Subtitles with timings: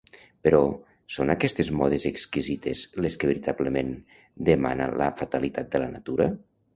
[0.45, 0.59] Però,
[1.17, 3.91] ¿són aquestes modes exquisides les que veritablement
[4.49, 6.29] demana la fatalitat de la natura?